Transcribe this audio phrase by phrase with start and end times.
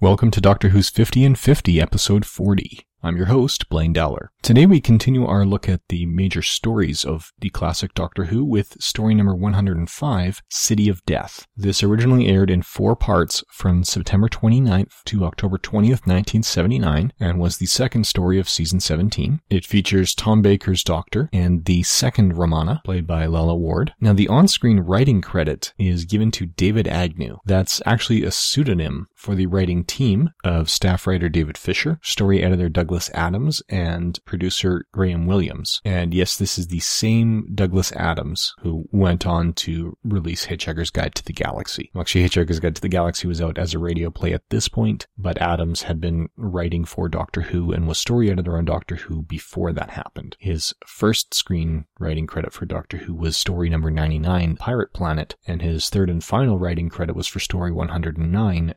[0.00, 2.86] Welcome to Doctor Who's 50 and 50, episode 40.
[3.00, 4.32] I'm your host, Blaine Dowler.
[4.42, 8.80] Today we continue our look at the major stories of the classic Doctor Who with
[8.82, 11.46] story number 105, City of Death.
[11.56, 17.58] This originally aired in four parts from September 29th to October 20th, 1979, and was
[17.58, 19.42] the second story of season 17.
[19.48, 23.94] It features Tom Baker's Doctor and the second Romana, played by Lalla Ward.
[24.00, 27.38] Now the on-screen writing credit is given to David Agnew.
[27.44, 32.68] That's actually a pseudonym for the writing team of staff writer David Fisher, story editor
[32.68, 35.80] Douglas Adams and producer Graham Williams.
[35.84, 41.14] And yes, this is the same Douglas Adams who went on to release Hitchhiker's Guide
[41.16, 41.90] to the Galaxy.
[41.98, 45.06] Actually, Hitchhiker's Guide to the Galaxy was out as a radio play at this point,
[45.18, 49.22] but Adams had been writing for Doctor Who and was story editor on Doctor Who
[49.22, 50.36] before that happened.
[50.38, 55.60] His first screen writing credit for Doctor Who was story number 99, Pirate Planet, and
[55.60, 58.74] his third and final writing credit was for story 109,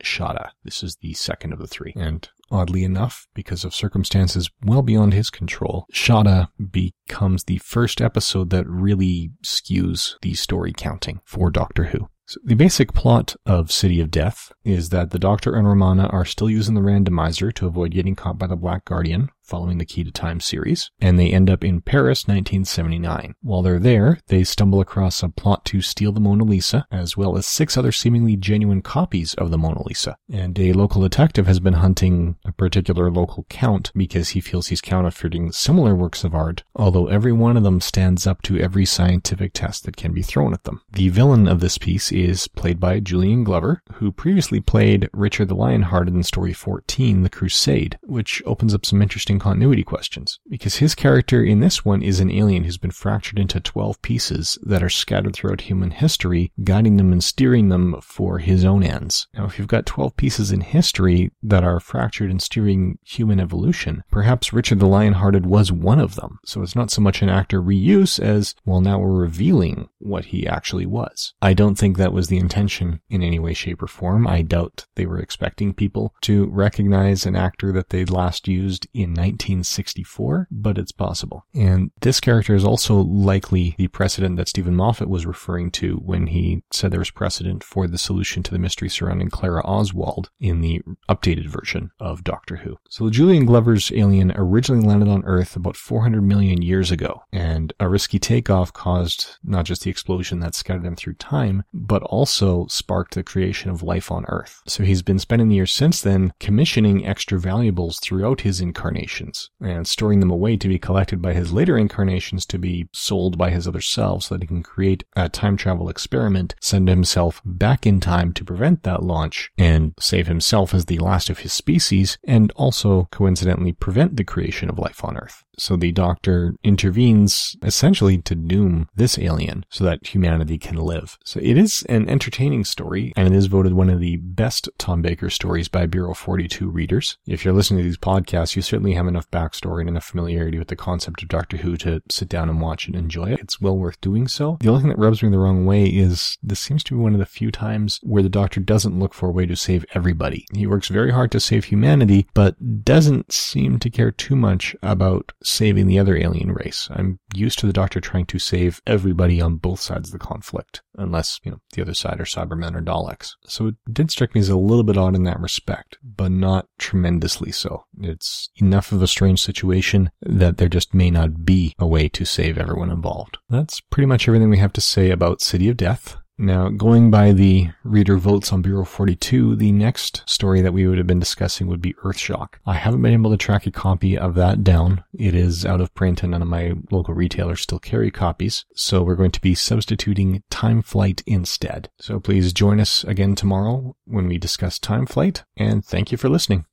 [0.64, 1.92] This is the second of the three.
[1.96, 8.50] And oddly enough, because of circumstances well beyond his control, Shada becomes the first episode
[8.50, 12.08] that really skews the story counting for Doctor Who.
[12.26, 16.24] So the basic plot of City of Death is that the Doctor and Romana are
[16.24, 20.04] still using the randomizer to avoid getting caught by the Black Guardian, following the Key
[20.04, 23.34] to Time series, and they end up in Paris 1979.
[23.42, 27.36] While they're there, they stumble across a plot to steal the Mona Lisa, as well
[27.36, 30.16] as six other seemingly genuine copies of the Mona Lisa.
[30.30, 34.80] And a local detective has been hunting a particular local count because he feels he's
[34.80, 39.52] counterfeiting similar works of art, although every one of them stands up to every scientific
[39.52, 40.82] test that can be thrown at them.
[40.90, 45.56] The villain of this piece is played by Julian Glover, who previously played Richard the
[45.56, 50.94] Lionhearted in story 14, The Crusade, which opens up some interesting continuity questions, because his
[50.94, 54.88] character in this one is an alien who's been fractured into 12 pieces that are
[54.88, 59.26] scattered throughout human history, guiding them and steering them for his own ends.
[59.34, 64.02] Now, if you've got 12 pieces in history that are fractured and steering human evolution,
[64.10, 66.38] perhaps Richard the Lionhearted was one of them.
[66.44, 70.46] So it's not so much an actor reuse as, well, now we're revealing what he
[70.46, 71.34] actually was.
[71.40, 74.26] I don't think that was the intention in any way, shape, or form.
[74.26, 79.14] I doubt they were expecting people to recognize an actor that they'd last used in
[79.22, 81.46] 1964, but it's possible.
[81.54, 86.26] And this character is also likely the precedent that Steven Moffat was referring to when
[86.26, 90.60] he said there was precedent for the solution to the mystery surrounding Clara Oswald in
[90.60, 92.78] the updated version of Doctor Who.
[92.88, 97.88] So Julian Glover's alien originally landed on Earth about 400 million years ago, and a
[97.88, 103.14] risky takeoff caused not just the explosion that scattered them through time, but also sparked
[103.14, 104.62] the creation of life on Earth.
[104.66, 109.50] So he's been spending the years since then commissioning extra valuables throughout his incarnation incarnations
[109.60, 113.50] and storing them away to be collected by his later incarnations to be sold by
[113.50, 117.86] his other selves so that he can create a time travel experiment, send himself back
[117.86, 122.18] in time to prevent that launch and save himself as the last of his species
[122.24, 125.44] and also coincidentally prevent the creation of life on Earth.
[125.58, 131.18] So the doctor intervenes essentially to doom this alien so that humanity can live.
[131.24, 135.02] So it is an entertaining story and it is voted one of the best Tom
[135.02, 137.18] Baker stories by Bureau 42 readers.
[137.26, 140.68] If you're listening to these podcasts, you certainly have enough backstory and enough familiarity with
[140.68, 143.40] the concept of Doctor Who to sit down and watch and enjoy it.
[143.40, 144.56] It's well worth doing so.
[144.60, 147.12] The only thing that rubs me the wrong way is this seems to be one
[147.12, 150.46] of the few times where the doctor doesn't look for a way to save everybody.
[150.54, 155.32] He works very hard to save humanity, but doesn't seem to care too much about
[155.42, 156.88] saving the other alien race.
[156.92, 160.82] I'm used to the Doctor trying to save everybody on both sides of the conflict,
[160.96, 163.32] unless, you know, the other side are Cybermen or Daleks.
[163.46, 166.66] So it did strike me as a little bit odd in that respect, but not
[166.78, 167.84] tremendously so.
[168.00, 172.24] It's enough of a strange situation that there just may not be a way to
[172.24, 173.38] save everyone involved.
[173.48, 176.16] That's pretty much everything we have to say about City of Death.
[176.42, 180.98] Now, going by the reader votes on Bureau 42, the next story that we would
[180.98, 182.54] have been discussing would be Earthshock.
[182.66, 185.04] I haven't been able to track a copy of that down.
[185.16, 188.64] It is out of print and none of my local retailers still carry copies.
[188.74, 191.90] So we're going to be substituting Time Flight instead.
[192.00, 196.28] So please join us again tomorrow when we discuss Time Flight and thank you for
[196.28, 196.66] listening.